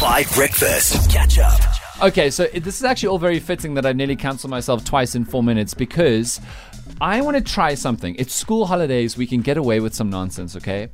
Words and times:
Five 0.00 0.32
Breakfast. 0.32 1.10
Catch 1.10 1.40
up. 1.40 1.60
Okay, 2.00 2.30
so 2.30 2.46
this 2.46 2.76
is 2.76 2.84
actually 2.84 3.08
all 3.08 3.18
very 3.18 3.40
fitting 3.40 3.74
that 3.74 3.84
I 3.84 3.92
nearly 3.92 4.14
cancelled 4.14 4.52
myself 4.52 4.84
twice 4.84 5.16
in 5.16 5.24
four 5.24 5.42
minutes 5.42 5.74
because 5.74 6.40
I 7.00 7.20
want 7.20 7.36
to 7.36 7.42
try 7.42 7.74
something. 7.74 8.14
It's 8.14 8.32
school 8.32 8.66
holidays. 8.66 9.16
We 9.16 9.26
can 9.26 9.40
get 9.40 9.56
away 9.56 9.80
with 9.80 9.96
some 9.96 10.08
nonsense, 10.08 10.54
okay? 10.54 10.90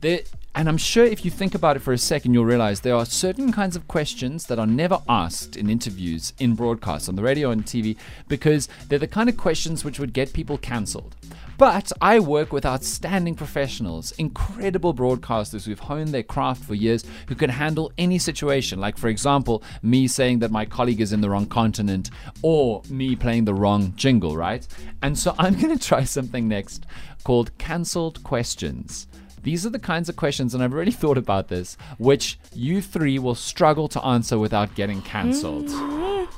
There, 0.00 0.22
and 0.54 0.68
I'm 0.68 0.76
sure 0.76 1.04
if 1.04 1.24
you 1.24 1.30
think 1.30 1.54
about 1.54 1.76
it 1.76 1.80
for 1.80 1.92
a 1.92 1.98
second, 1.98 2.34
you'll 2.34 2.44
realize 2.44 2.80
there 2.80 2.96
are 2.96 3.06
certain 3.06 3.52
kinds 3.52 3.76
of 3.76 3.86
questions 3.86 4.46
that 4.46 4.58
are 4.58 4.66
never 4.66 5.00
asked 5.08 5.56
in 5.56 5.70
interviews, 5.70 6.32
in 6.38 6.54
broadcasts, 6.54 7.08
on 7.08 7.14
the 7.14 7.22
radio 7.22 7.50
and 7.50 7.64
TV, 7.64 7.96
because 8.26 8.68
they're 8.88 8.98
the 8.98 9.06
kind 9.06 9.28
of 9.28 9.36
questions 9.36 9.84
which 9.84 10.00
would 10.00 10.12
get 10.12 10.32
people 10.32 10.58
cancelled. 10.58 11.14
But 11.56 11.92
I 12.00 12.20
work 12.20 12.52
with 12.52 12.64
outstanding 12.64 13.34
professionals, 13.34 14.12
incredible 14.12 14.94
broadcasters 14.94 15.66
who've 15.66 15.78
honed 15.78 16.08
their 16.08 16.22
craft 16.22 16.64
for 16.64 16.74
years, 16.74 17.04
who 17.28 17.34
can 17.34 17.50
handle 17.50 17.92
any 17.98 18.18
situation. 18.18 18.80
Like, 18.80 18.96
for 18.96 19.08
example, 19.08 19.62
me 19.82 20.08
saying 20.08 20.38
that 20.38 20.50
my 20.50 20.64
colleague 20.64 21.02
is 21.02 21.12
in 21.12 21.20
the 21.20 21.28
wrong 21.30 21.46
continent, 21.46 22.10
or 22.42 22.82
me 22.88 23.14
playing 23.14 23.44
the 23.44 23.54
wrong 23.54 23.92
jingle, 23.94 24.36
right? 24.36 24.66
And 25.02 25.18
so 25.18 25.34
I'm 25.38 25.60
going 25.60 25.78
to 25.78 25.84
try 25.86 26.04
something 26.04 26.48
next 26.48 26.86
called 27.24 27.56
cancelled 27.58 28.24
questions. 28.24 29.06
These 29.42 29.64
are 29.66 29.70
the 29.70 29.78
kinds 29.78 30.08
of 30.08 30.16
questions, 30.16 30.54
and 30.54 30.62
I've 30.62 30.72
already 30.72 30.90
thought 31.02 31.18
about 31.18 31.48
this, 31.48 31.76
which 31.98 32.38
you 32.54 32.82
three 32.82 33.18
will 33.18 33.34
struggle 33.34 33.88
to 33.88 34.04
answer 34.04 34.38
without 34.38 34.74
getting 34.74 35.02
cancelled. 35.02 35.66
Mm-hmm. 35.66 36.30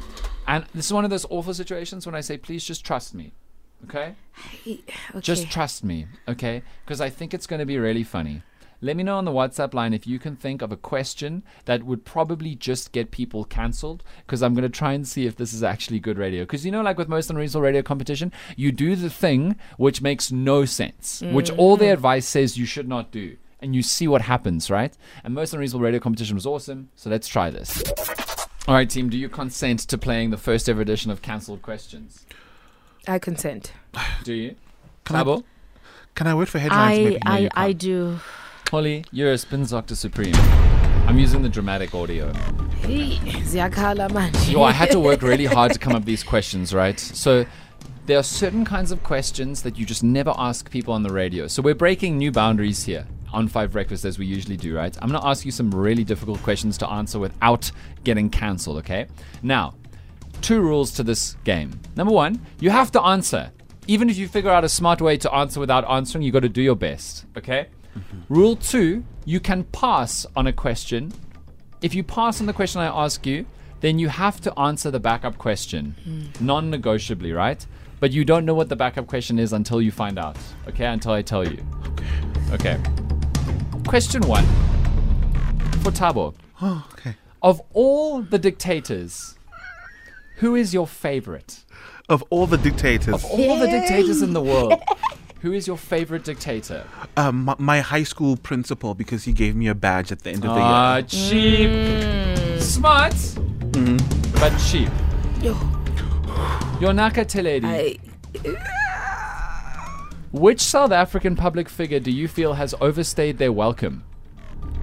And 0.46 0.64
this 0.74 0.86
is 0.86 0.92
one 0.92 1.04
of 1.04 1.10
those 1.10 1.26
awful 1.30 1.54
situations 1.54 2.04
when 2.04 2.14
I 2.14 2.20
say, 2.20 2.36
please 2.36 2.64
just 2.64 2.84
trust 2.84 3.14
me. 3.14 3.32
Okay? 3.84 4.14
Just 5.20 5.50
trust 5.50 5.82
me, 5.84 6.06
okay? 6.28 6.62
Because 6.84 7.00
I 7.00 7.10
think 7.10 7.34
it's 7.34 7.46
going 7.46 7.60
to 7.60 7.66
be 7.66 7.78
really 7.78 8.04
funny. 8.04 8.42
Let 8.84 8.96
me 8.96 9.04
know 9.04 9.16
on 9.16 9.24
the 9.24 9.30
WhatsApp 9.30 9.74
line 9.74 9.94
if 9.94 10.08
you 10.08 10.18
can 10.18 10.34
think 10.34 10.60
of 10.60 10.72
a 10.72 10.76
question 10.76 11.44
that 11.66 11.84
would 11.84 12.04
probably 12.04 12.56
just 12.56 12.90
get 12.90 13.12
people 13.12 13.44
cancelled. 13.44 14.02
Because 14.26 14.42
I'm 14.42 14.54
going 14.54 14.64
to 14.64 14.68
try 14.68 14.92
and 14.92 15.06
see 15.06 15.24
if 15.24 15.36
this 15.36 15.54
is 15.54 15.62
actually 15.62 16.00
good 16.00 16.18
radio. 16.18 16.42
Because 16.42 16.66
you 16.66 16.72
know, 16.72 16.82
like 16.82 16.98
with 16.98 17.08
most 17.08 17.30
unreasonable 17.30 17.64
radio 17.64 17.82
competition, 17.82 18.32
you 18.56 18.72
do 18.72 18.96
the 18.96 19.08
thing 19.08 19.56
which 19.76 20.02
makes 20.02 20.32
no 20.32 20.64
sense, 20.64 21.22
which 21.22 21.50
all 21.52 21.76
the 21.76 21.86
mm. 21.86 21.92
advice 21.92 22.26
says 22.26 22.58
you 22.58 22.66
should 22.66 22.88
not 22.88 23.12
do. 23.12 23.36
And 23.60 23.76
you 23.76 23.82
see 23.84 24.08
what 24.08 24.22
happens, 24.22 24.68
right? 24.68 24.96
And 25.22 25.32
most 25.32 25.54
unreasonable 25.54 25.84
radio 25.84 26.00
competition 26.00 26.34
was 26.34 26.46
awesome. 26.46 26.90
So 26.96 27.08
let's 27.08 27.28
try 27.28 27.50
this. 27.50 27.80
All 28.66 28.74
right, 28.74 28.90
team, 28.90 29.08
do 29.08 29.16
you 29.16 29.28
consent 29.28 29.78
to 29.80 29.96
playing 29.96 30.30
the 30.30 30.36
first 30.36 30.68
ever 30.68 30.80
edition 30.80 31.12
of 31.12 31.22
cancelled 31.22 31.62
questions? 31.62 32.26
I 33.06 33.20
consent. 33.20 33.72
Do 34.24 34.34
you? 34.34 34.56
Can 35.04 35.16
I- 35.16 35.22
Thabo? 35.22 35.44
Can 36.14 36.26
I 36.26 36.34
wait 36.34 36.48
for 36.48 36.58
headlines? 36.58 36.98
I 36.98 37.02
maybe? 37.02 37.14
No, 37.14 37.30
I, 37.30 37.38
you 37.38 37.48
I 37.54 37.66
can't. 37.68 37.78
do. 37.78 38.20
Holly, 38.72 39.04
you're 39.12 39.32
a 39.32 39.36
spin 39.36 39.66
doctor 39.66 39.94
supreme. 39.94 40.34
I'm 41.06 41.18
using 41.18 41.42
the 41.42 41.48
dramatic 41.50 41.94
audio. 41.94 42.32
Hey. 42.80 43.18
Yo, 44.50 44.62
I 44.62 44.72
had 44.72 44.90
to 44.92 44.98
work 44.98 45.20
really 45.20 45.44
hard 45.44 45.74
to 45.74 45.78
come 45.78 45.92
up 45.92 45.98
with 45.98 46.06
these 46.06 46.22
questions, 46.22 46.72
right? 46.72 46.98
So 46.98 47.44
there 48.06 48.18
are 48.18 48.22
certain 48.22 48.64
kinds 48.64 48.90
of 48.90 49.02
questions 49.02 49.62
that 49.64 49.78
you 49.78 49.84
just 49.84 50.02
never 50.02 50.32
ask 50.38 50.70
people 50.70 50.94
on 50.94 51.02
the 51.02 51.12
radio. 51.12 51.48
So 51.48 51.60
we're 51.60 51.74
breaking 51.74 52.16
new 52.16 52.32
boundaries 52.32 52.82
here 52.82 53.06
on 53.30 53.46
Five 53.46 53.72
Breakfast 53.72 54.06
as 54.06 54.18
we 54.18 54.24
usually 54.24 54.56
do, 54.56 54.74
right? 54.74 54.96
I'm 55.02 55.10
gonna 55.10 55.28
ask 55.28 55.44
you 55.44 55.52
some 55.52 55.70
really 55.70 56.02
difficult 56.02 56.42
questions 56.42 56.78
to 56.78 56.88
answer 56.88 57.18
without 57.18 57.70
getting 58.04 58.30
cancelled, 58.30 58.78
okay? 58.78 59.06
Now, 59.42 59.74
two 60.40 60.62
rules 60.62 60.92
to 60.92 61.02
this 61.02 61.36
game. 61.44 61.78
Number 61.94 62.14
one, 62.14 62.40
you 62.58 62.70
have 62.70 62.90
to 62.92 63.02
answer. 63.02 63.52
Even 63.86 64.08
if 64.08 64.16
you 64.16 64.28
figure 64.28 64.50
out 64.50 64.64
a 64.64 64.68
smart 64.70 65.02
way 65.02 65.18
to 65.18 65.30
answer 65.30 65.60
without 65.60 65.86
answering, 65.90 66.24
you 66.24 66.32
got 66.32 66.40
to 66.40 66.48
do 66.48 66.62
your 66.62 66.76
best. 66.76 67.26
Okay. 67.36 67.66
Mm-hmm. 67.96 68.34
Rule 68.34 68.56
two, 68.56 69.04
you 69.24 69.40
can 69.40 69.64
pass 69.64 70.26
on 70.34 70.46
a 70.46 70.52
question. 70.52 71.12
If 71.80 71.94
you 71.94 72.02
pass 72.02 72.40
on 72.40 72.46
the 72.46 72.52
question 72.52 72.80
I 72.80 72.86
ask 72.86 73.26
you, 73.26 73.46
then 73.80 73.98
you 73.98 74.08
have 74.08 74.40
to 74.42 74.58
answer 74.58 74.90
the 74.90 75.00
backup 75.00 75.38
question, 75.38 75.96
hmm. 76.04 76.46
non 76.46 76.70
negotiably, 76.70 77.32
right? 77.32 77.66
But 78.02 78.10
you 78.10 78.24
don't 78.24 78.44
know 78.44 78.54
what 78.54 78.68
the 78.68 78.74
backup 78.74 79.06
question 79.06 79.38
is 79.38 79.52
until 79.52 79.80
you 79.80 79.92
find 79.92 80.18
out. 80.18 80.36
Okay. 80.68 80.86
Until 80.86 81.12
I 81.12 81.22
tell 81.22 81.46
you. 81.46 81.64
Okay. 82.50 82.80
Question 83.86 84.22
one 84.26 84.44
for 85.84 85.92
Thabo. 85.92 86.34
Oh, 86.60 86.84
okay. 86.94 87.14
Of 87.42 87.62
all 87.72 88.22
the 88.22 88.40
dictators, 88.40 89.36
who 90.38 90.56
is 90.56 90.74
your 90.74 90.88
favorite? 90.88 91.64
Of 92.08 92.24
all 92.30 92.48
the 92.48 92.58
dictators, 92.58 93.14
Of 93.14 93.24
all 93.24 93.56
the 93.58 93.68
dictators 93.68 94.20
in 94.20 94.32
the 94.32 94.42
world, 94.42 94.82
who 95.42 95.52
is 95.52 95.66
your 95.66 95.76
favorite 95.76 96.24
dictator? 96.24 96.84
um, 97.16 97.44
my, 97.44 97.54
my 97.58 97.80
high 97.80 98.02
school 98.04 98.36
principal, 98.36 98.94
because 98.94 99.24
he 99.24 99.32
gave 99.32 99.54
me 99.56 99.68
a 99.68 99.74
badge 99.74 100.10
at 100.12 100.20
the 100.22 100.30
end 100.30 100.44
of 100.44 100.54
the 100.54 100.60
Ah, 100.60 100.96
year. 100.96 101.04
cheap. 101.06 102.60
Smart, 102.62 103.14
but 104.34 104.56
cheap. 104.58 104.88
Yo, 105.42 105.54
Yonaka 106.80 107.24
Teledi, 107.26 107.64
I, 107.64 107.98
which 110.30 110.60
South 110.60 110.92
African 110.92 111.34
public 111.36 111.68
figure 111.68 111.98
do 112.00 112.10
you 112.10 112.28
feel 112.28 112.54
has 112.54 112.74
overstayed 112.80 113.38
their 113.38 113.52
welcome? 113.52 114.04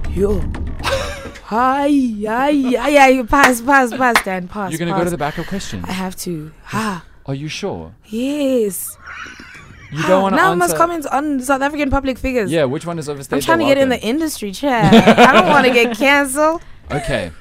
yo. 0.10 0.42
Hi, 1.46 1.90
hi, 2.28 2.52
hi, 2.78 2.92
hi, 2.92 3.24
pass, 3.24 3.60
pass, 3.62 3.92
pass, 3.92 4.24
Dan, 4.24 4.48
pass. 4.48 4.72
You're 4.72 4.78
going 4.78 4.92
to 4.92 4.98
go 4.98 5.04
to 5.04 5.10
the 5.10 5.18
backup 5.18 5.48
question. 5.48 5.84
I 5.86 5.94
have 5.94 6.16
to. 6.18 6.52
Ah, 6.72 7.04
Are 7.26 7.34
you 7.34 7.48
sure? 7.48 7.96
yes. 8.06 8.96
You 9.92 10.04
don't 10.04 10.22
want 10.22 10.34
to 10.34 10.38
now 10.38 10.50
I 10.50 10.52
answer. 10.52 10.58
must 10.58 10.76
comment 10.78 11.06
on 11.08 11.40
South 11.42 11.62
African 11.62 11.90
public 11.90 12.18
figures. 12.20 12.52
Yeah, 12.52 12.66
which 12.66 12.86
one 12.86 13.00
is 13.00 13.10
overstayed 13.10 13.38
I'm 13.38 13.42
trying 13.42 13.60
to 13.60 13.66
get 13.66 13.78
in 13.80 13.90
the 13.90 14.00
industry, 14.00 14.52
chat. 14.62 14.94
I 15.18 15.32
don't 15.34 15.48
want 15.50 15.66
to 15.68 15.74
get 15.74 15.98
canceled. 15.98 16.62
Okay. 16.92 17.32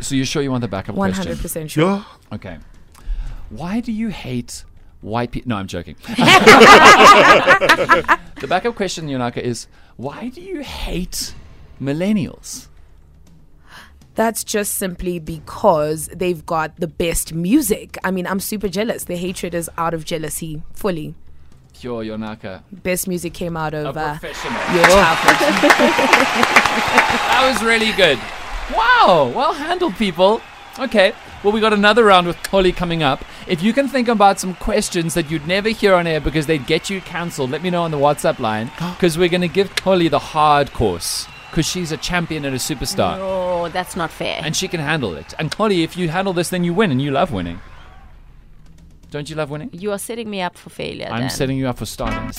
So 0.00 0.14
you're 0.14 0.26
sure 0.26 0.42
you 0.42 0.50
want 0.50 0.60
the 0.60 0.68
backup 0.68 0.94
One 0.94 1.10
question? 1.10 1.28
hundred 1.28 1.40
percent 1.42 1.70
sure. 1.70 2.04
Yo, 2.30 2.34
Okay. 2.36 2.58
Why 3.48 3.80
do 3.80 3.90
you 3.90 4.08
hate 4.08 4.64
white 5.00 5.30
people? 5.30 5.48
No, 5.48 5.56
I'm 5.56 5.66
joking. 5.66 5.96
the 8.40 8.46
backup 8.48 8.74
question, 8.76 9.08
Yonaka, 9.08 9.38
is 9.38 9.66
why 9.96 10.28
do 10.28 10.40
you 10.42 10.60
hate 10.60 11.34
millennials? 11.80 12.68
That's 14.14 14.44
just 14.44 14.74
simply 14.74 15.18
because 15.18 16.08
they've 16.08 16.44
got 16.44 16.76
the 16.76 16.86
best 16.86 17.32
music. 17.32 17.96
I 18.04 18.10
mean, 18.10 18.26
I'm 18.26 18.40
super 18.40 18.68
jealous. 18.68 19.04
The 19.04 19.16
hatred 19.16 19.54
is 19.54 19.70
out 19.78 19.94
of 19.94 20.04
jealousy 20.04 20.62
fully. 20.74 21.14
Pure 21.80 22.04
Yonaka. 22.04 22.62
Best 22.70 23.08
music 23.08 23.32
came 23.32 23.56
out 23.56 23.72
A 23.72 23.88
of. 23.88 23.96
Uh, 23.96 24.18
professional. 24.18 24.52
yeah. 24.76 25.16
that 27.30 27.50
was 27.52 27.62
really 27.64 27.92
good. 27.92 28.18
Wow. 28.76 29.32
Well 29.34 29.54
handled, 29.54 29.96
people. 29.96 30.40
Okay. 30.78 31.14
Well, 31.42 31.52
we 31.54 31.60
got 31.60 31.72
another 31.72 32.04
round 32.04 32.26
with 32.26 32.36
Holly 32.46 32.72
coming 32.72 33.02
up. 33.02 33.24
If 33.46 33.62
you 33.62 33.72
can 33.72 33.88
think 33.88 34.08
about 34.08 34.38
some 34.38 34.54
questions 34.56 35.14
that 35.14 35.30
you'd 35.30 35.46
never 35.46 35.70
hear 35.70 35.94
on 35.94 36.06
air 36.06 36.20
because 36.20 36.46
they'd 36.46 36.66
get 36.66 36.90
you 36.90 37.00
cancelled, 37.00 37.50
let 37.50 37.62
me 37.62 37.70
know 37.70 37.82
on 37.82 37.90
the 37.90 37.96
WhatsApp 37.96 38.38
line 38.38 38.70
because 38.94 39.16
we're 39.16 39.30
going 39.30 39.40
to 39.40 39.48
give 39.48 39.70
Holly 39.78 40.08
the 40.08 40.18
hard 40.18 40.72
course 40.74 41.26
because 41.50 41.66
she's 41.66 41.92
a 41.92 41.96
champion 41.96 42.44
and 42.44 42.54
a 42.54 42.58
superstar. 42.58 43.16
Oh, 43.18 43.68
that's 43.70 43.96
not 43.96 44.10
fair. 44.10 44.40
and 44.44 44.54
she 44.54 44.68
can 44.68 44.80
handle 44.80 45.14
it. 45.14 45.32
And 45.38 45.52
Holly, 45.52 45.82
if 45.82 45.96
you 45.96 46.10
handle 46.10 46.32
this, 46.34 46.50
then 46.50 46.62
you 46.62 46.74
win, 46.74 46.90
and 46.90 47.00
you 47.02 47.10
love 47.10 47.32
winning. 47.32 47.60
Don't 49.10 49.28
you 49.28 49.36
love 49.36 49.50
winning? 49.50 49.70
you 49.72 49.92
are 49.92 49.98
setting 49.98 50.30
me 50.30 50.40
up 50.40 50.56
for 50.56 50.70
failure. 50.70 51.08
I'm 51.10 51.28
setting 51.28 51.56
you 51.56 51.66
up 51.68 51.78
for 51.78 51.86
stardom. 51.86 52.30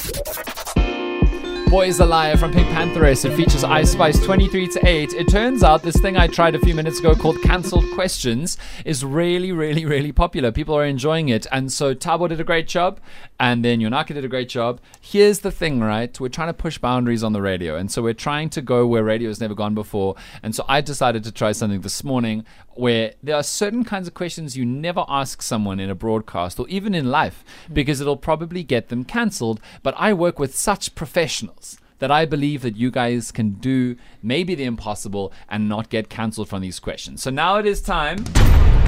Boy 1.71 1.87
is 1.87 2.01
a 2.01 2.05
Liar 2.05 2.35
from 2.35 2.51
PinkPantheress. 2.51 3.23
It 3.23 3.33
features 3.33 3.63
Ice 3.63 3.93
Spice 3.93 4.21
23 4.25 4.67
to 4.67 4.85
8. 4.85 5.13
It 5.13 5.29
turns 5.29 5.63
out 5.63 5.81
this 5.81 5.95
thing 5.95 6.17
I 6.17 6.27
tried 6.27 6.53
a 6.53 6.59
few 6.59 6.75
minutes 6.75 6.99
ago 6.99 7.15
called 7.15 7.41
Cancelled 7.43 7.89
Questions 7.93 8.57
is 8.83 9.05
really, 9.05 9.53
really, 9.53 9.85
really 9.85 10.11
popular. 10.11 10.51
People 10.51 10.75
are 10.75 10.83
enjoying 10.83 11.29
it. 11.29 11.47
And 11.49 11.71
so 11.71 11.95
Thabo 11.95 12.27
did 12.27 12.41
a 12.41 12.43
great 12.43 12.67
job, 12.67 12.99
and 13.39 13.63
then 13.63 13.79
Yonaka 13.79 14.07
did 14.07 14.25
a 14.25 14.27
great 14.27 14.49
job. 14.49 14.81
Here's 14.99 15.39
the 15.39 15.49
thing, 15.49 15.79
right? 15.79 16.19
We're 16.19 16.27
trying 16.27 16.49
to 16.49 16.53
push 16.53 16.77
boundaries 16.77 17.23
on 17.23 17.31
the 17.31 17.41
radio. 17.41 17.77
And 17.77 17.89
so 17.89 18.01
we're 18.01 18.13
trying 18.13 18.49
to 18.49 18.61
go 18.61 18.85
where 18.85 19.05
radio 19.05 19.29
has 19.29 19.39
never 19.39 19.55
gone 19.55 19.73
before. 19.73 20.15
And 20.43 20.53
so 20.53 20.65
I 20.67 20.81
decided 20.81 21.23
to 21.23 21.31
try 21.31 21.53
something 21.53 21.79
this 21.79 22.03
morning 22.03 22.43
where 22.75 23.13
there 23.23 23.35
are 23.35 23.43
certain 23.43 23.83
kinds 23.83 24.07
of 24.07 24.13
questions 24.13 24.57
you 24.57 24.65
never 24.65 25.05
ask 25.07 25.41
someone 25.41 25.79
in 25.79 25.89
a 25.89 25.95
broadcast 25.95 26.59
or 26.59 26.67
even 26.67 26.93
in 26.95 27.09
life 27.11 27.43
hmm. 27.67 27.73
because 27.73 28.01
it'll 28.01 28.17
probably 28.17 28.61
get 28.61 28.89
them 28.89 29.05
cancelled. 29.05 29.61
But 29.83 29.93
I 29.97 30.11
work 30.13 30.37
with 30.37 30.53
such 30.53 30.95
professionals 30.95 31.60
that 32.01 32.11
I 32.11 32.25
believe 32.25 32.63
that 32.63 32.75
you 32.75 32.89
guys 32.89 33.31
can 33.31 33.51
do 33.51 33.95
maybe 34.23 34.55
the 34.55 34.63
impossible 34.63 35.31
and 35.47 35.69
not 35.69 35.89
get 35.89 36.09
cancelled 36.09 36.49
from 36.49 36.61
these 36.61 36.79
questions. 36.79 37.21
So 37.21 37.29
now 37.29 37.57
it 37.57 37.67
is 37.67 37.79
time 37.79 38.25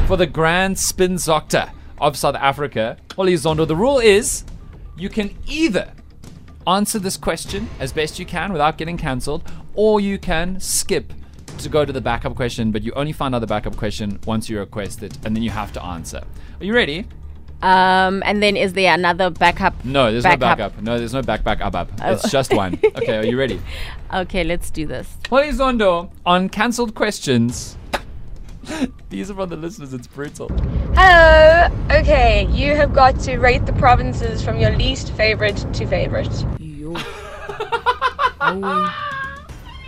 for 0.07 0.17
the 0.17 0.25
Grand 0.25 0.79
Spin 0.79 1.17
Doctor 1.23 1.71
of 2.01 2.17
South 2.17 2.35
Africa, 2.35 2.97
Holly 3.15 3.35
Zondo. 3.35 3.67
The 3.67 3.75
rule 3.75 3.99
is 3.99 4.43
you 4.97 5.09
can 5.09 5.37
either 5.47 5.93
answer 6.65 6.97
this 6.97 7.15
question 7.15 7.69
as 7.79 7.93
best 7.93 8.17
you 8.17 8.25
can 8.25 8.51
without 8.51 8.79
getting 8.79 8.97
cancelled, 8.97 9.43
or 9.75 10.01
you 10.01 10.17
can 10.17 10.59
skip 10.59 11.13
to 11.59 11.69
go 11.69 11.85
to 11.85 11.93
the 11.93 12.01
backup 12.01 12.35
question, 12.35 12.71
but 12.71 12.81
you 12.81 12.91
only 12.93 13.11
find 13.11 13.35
out 13.35 13.39
the 13.39 13.47
backup 13.47 13.75
question 13.75 14.19
once 14.25 14.49
you 14.49 14.57
request 14.57 15.03
it, 15.03 15.15
and 15.23 15.35
then 15.35 15.43
you 15.43 15.51
have 15.51 15.71
to 15.73 15.83
answer. 15.83 16.23
Are 16.59 16.65
you 16.65 16.73
ready? 16.73 17.05
Um, 17.63 18.21
and 18.25 18.43
then 18.43 18.57
is 18.57 18.73
there 18.73 18.93
another 18.93 19.29
backup? 19.29 19.85
No, 19.85 20.11
there's 20.11 20.23
Backup. 20.23 20.39
no 20.41 20.47
backup. 20.47 20.81
No, 20.81 20.97
there's 20.97 21.13
no 21.13 21.21
back, 21.21 21.45
back, 21.45 21.61
up, 21.61 21.73
up. 21.75 21.89
It's 22.01 22.29
just 22.29 22.53
one. 22.53 22.77
Okay, 22.97 23.17
are 23.17 23.25
you 23.25 23.39
ready? 23.39 23.59
Okay, 24.13 24.43
let's 24.43 24.69
do 24.69 24.85
this. 24.85 25.17
Holly 25.29 25.49
Zondo 25.51 26.11
on 26.25 26.49
cancelled 26.49 26.93
questions. 26.93 27.77
These 29.09 29.31
are 29.31 29.35
from 29.35 29.49
the 29.49 29.55
listeners. 29.55 29.93
It's 29.93 30.07
brutal. 30.07 30.49
Hello. 30.93 31.73
Okay, 31.89 32.47
you 32.51 32.75
have 32.75 32.93
got 32.93 33.17
to 33.21 33.37
rate 33.37 33.65
the 33.65 33.73
provinces 33.73 34.43
from 34.43 34.59
your 34.59 34.71
least 34.71 35.13
favorite 35.13 35.65
to 35.73 35.87
favorite. 35.87 36.45
Yo. 36.59 36.95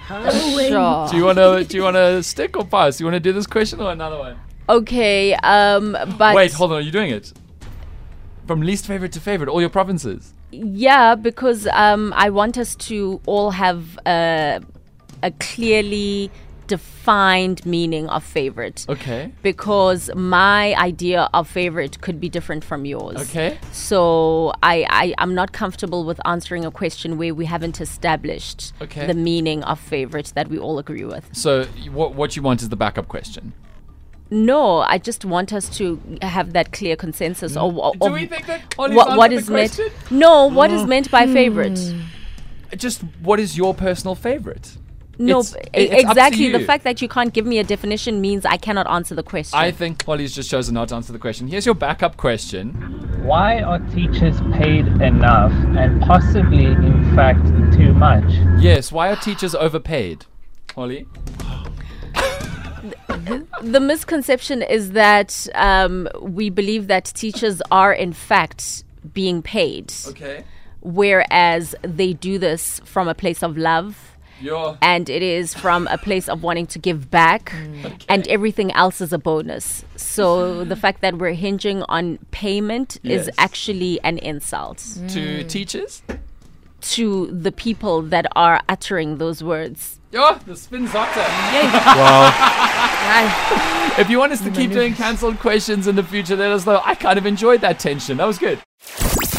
Sure. 0.08 1.08
Do 1.10 1.18
you 1.18 1.26
want 1.26 1.38
to? 1.40 1.66
Do 1.68 1.78
you 1.78 1.84
want 1.84 1.96
to 1.96 2.22
stick 2.22 2.56
or 2.56 2.64
pass? 2.64 2.98
Do 2.98 3.04
You 3.04 3.06
want 3.08 3.16
to 3.16 3.20
do 3.20 3.34
this 3.34 3.48
question 3.48 3.82
or 3.82 3.92
another 3.92 4.20
one? 4.20 4.38
Okay. 4.70 5.34
Um, 5.34 5.98
but 6.18 6.36
Wait, 6.36 6.54
hold 6.54 6.72
on. 6.72 6.78
Are 6.78 6.82
you 6.82 6.92
doing 6.92 7.10
it? 7.10 7.34
From 8.48 8.62
least 8.62 8.86
favorite 8.86 9.12
to 9.14 9.20
favorite, 9.20 9.50
all 9.50 9.60
your 9.60 9.70
provinces. 9.70 10.34
Yeah, 10.52 11.16
because 11.16 11.68
um, 11.68 12.14
I 12.16 12.30
want 12.30 12.58
us 12.58 12.76
to 12.76 13.20
all 13.26 13.52
have 13.52 13.98
a, 14.06 14.62
a 15.24 15.32
clearly 15.32 16.32
defined 16.68 17.66
meaning 17.66 18.08
of 18.10 18.24
favorite. 18.24 18.86
Okay. 18.90 19.32
Because 19.44 20.10
my 20.16 20.74
idea 20.76 21.30
of 21.34 21.48
favorite 21.48 22.02
could 22.02 22.20
be 22.20 22.30
different 22.30 22.64
from 22.64 22.86
yours. 22.86 23.18
Okay. 23.18 23.58
So 23.72 24.54
I, 24.64 24.86
I 24.90 25.16
I'm 25.18 25.36
not 25.36 25.52
comfortable 25.52 26.06
with 26.06 26.20
answering 26.26 26.66
a 26.66 26.72
question 26.72 27.18
where 27.18 27.34
we 27.36 27.46
haven't 27.46 27.82
established 27.82 28.74
Okay. 28.82 29.06
the 29.06 29.14
meaning 29.14 29.64
of 29.64 29.80
favorite 29.80 30.32
that 30.36 30.48
we 30.48 30.58
all 30.58 30.80
agree 30.80 31.06
with. 31.06 31.30
So 31.34 31.66
what 31.92 32.16
what 32.16 32.36
you 32.36 32.42
want 32.42 32.62
is 32.62 32.70
the 32.70 32.76
backup 32.76 33.08
question. 33.08 33.54
No, 34.30 34.80
I 34.80 34.98
just 34.98 35.24
want 35.24 35.54
us 35.54 35.70
to 35.78 36.00
have 36.22 36.54
that 36.54 36.72
clear 36.72 36.96
consensus 36.96 37.54
mm. 37.54 37.58
of, 37.58 37.80
of 37.80 38.00
Do 38.00 38.14
we 38.14 38.26
think 38.26 38.48
that 38.48 38.74
Holly's 38.74 38.96
what, 38.96 39.18
what 39.18 39.32
answered 39.32 39.40
is 39.40 39.46
the 39.48 39.54
meant. 39.54 39.76
question? 39.76 40.18
No, 40.18 40.48
what 40.48 40.72
is 40.72 40.86
meant 40.86 41.12
by 41.12 41.26
mm. 41.26 41.34
favorite? 41.34 41.96
Just 42.76 43.02
what 43.22 43.40
is 43.40 43.56
your 43.58 43.74
personal 43.74 44.16
favorite? 44.16 44.78
No, 45.18 45.40
It's- 45.40 45.56
it's 45.74 46.04
exactly. 46.04 46.52
The 46.52 46.60
fact 46.60 46.84
that 46.84 47.02
you 47.02 47.08
can't 47.08 47.34
give 47.34 47.46
me 47.46 47.60
a 47.60 47.64
definition 47.64 48.20
means 48.20 48.46
I 48.46 48.58
cannot 48.58 48.90
answer 48.90 49.16
the 49.16 49.24
question. 49.24 49.58
I 49.58 49.72
think 49.72 50.04
Holly's 50.04 50.36
just 50.36 50.50
chosen 50.50 50.74
not 50.74 50.90
to 50.90 50.96
answer 50.96 51.14
the 51.14 51.20
question. 51.20 51.48
Here's 51.48 51.66
your 51.66 51.76
backup 51.76 52.18
question. 52.18 52.74
Why 53.24 53.62
are 53.62 53.80
teachers 53.80 54.40
paid 54.54 54.88
enough 55.02 55.52
and 55.78 56.02
possibly, 56.02 56.66
in 56.66 57.16
fact, 57.16 57.46
too 57.74 57.94
much? 57.94 58.26
Yes, 58.60 58.92
why 58.92 59.10
are 59.10 59.16
teachers 59.16 59.56
overpaid? 59.56 60.26
Holly? 60.76 61.08
The 63.62 63.80
misconception 63.80 64.62
is 64.62 64.92
that 64.92 65.48
um, 65.56 66.08
we 66.22 66.50
believe 66.50 66.88
that 66.88 67.06
teachers 67.06 67.62
are, 67.72 67.94
in 67.94 68.14
fact, 68.14 68.84
being 69.14 69.42
paid, 69.42 69.94
Okay. 70.08 70.44
whereas 70.82 71.76
they 71.82 72.14
do 72.14 72.38
this 72.38 72.80
from 72.86 73.08
a 73.08 73.14
place 73.14 73.44
of 73.44 73.58
love. 73.58 74.12
And 74.82 75.10
it 75.10 75.22
is 75.24 75.54
from 75.54 75.88
a 75.88 75.98
place 75.98 76.28
of 76.28 76.44
wanting 76.44 76.68
to 76.68 76.80
give 76.80 77.10
back, 77.10 77.54
and 78.10 78.28
everything 78.28 78.72
else 78.74 79.00
is 79.00 79.14
a 79.14 79.18
bonus. 79.18 79.86
So 79.96 80.64
the 80.66 80.76
fact 80.76 81.02
that 81.02 81.18
we're 81.18 81.34
hinging 81.34 81.84
on 81.84 82.20
payment 82.32 82.98
is 83.04 83.30
actually 83.38 84.00
an 84.04 84.18
insult 84.18 84.80
to 85.10 85.44
teachers? 85.46 86.04
To 86.92 87.28
the 87.28 87.52
people 87.52 88.02
that 88.04 88.26
are 88.36 88.62
uttering 88.70 89.18
those 89.18 89.44
words. 89.44 90.00
Yo, 90.12 90.36
the 90.46 90.56
spin 90.56 90.86
doctor. 90.86 91.20
Wow. 91.20 92.32
If 93.98 94.10
you 94.10 94.20
want 94.20 94.32
us 94.32 94.42
to 94.42 94.52
keep 94.52 94.72
doing 94.72 94.94
cancelled 94.94 95.40
questions 95.40 95.88
in 95.88 95.96
the 95.96 96.04
future, 96.04 96.36
let 96.36 96.52
us 96.52 96.66
know. 96.66 96.82
I 96.84 96.96
kind 96.96 97.18
of 97.18 97.26
enjoyed 97.26 97.62
that 97.62 97.80
tension. 97.80 98.18
That 98.18 98.26
was 98.26 98.38
good. 98.38 98.60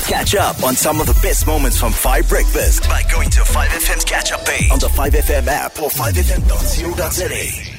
Catch 0.06 0.34
up 0.34 0.62
on 0.62 0.74
some 0.74 1.00
of 1.00 1.06
the 1.06 1.18
best 1.22 1.46
moments 1.46 1.78
from 1.78 1.92
5 1.92 2.28
Breakfast 2.28 2.84
by 2.84 3.02
going 3.10 3.30
to 3.30 3.40
5FM's 3.40 4.04
catch 4.04 4.32
up 4.32 4.44
page 4.44 4.70
on 4.70 4.78
the 4.78 4.88
5FM 4.88 5.46
app 5.48 5.80
or 5.80 5.90
5FM.co.za. 5.90 7.75